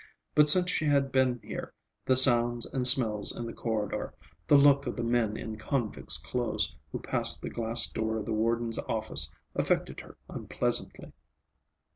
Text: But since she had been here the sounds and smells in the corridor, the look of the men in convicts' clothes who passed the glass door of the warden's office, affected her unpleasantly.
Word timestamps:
But 0.33 0.49
since 0.49 0.71
she 0.71 0.85
had 0.85 1.11
been 1.11 1.39
here 1.43 1.73
the 2.05 2.15
sounds 2.15 2.65
and 2.65 2.87
smells 2.87 3.37
in 3.37 3.45
the 3.45 3.53
corridor, 3.53 4.15
the 4.47 4.57
look 4.57 4.87
of 4.87 4.95
the 4.97 5.03
men 5.03 5.37
in 5.37 5.57
convicts' 5.57 6.17
clothes 6.17 6.75
who 6.91 6.97
passed 6.99 7.39
the 7.39 7.51
glass 7.51 7.85
door 7.85 8.17
of 8.17 8.25
the 8.25 8.33
warden's 8.33 8.79
office, 8.89 9.31
affected 9.55 9.99
her 9.99 10.17
unpleasantly. 10.27 11.13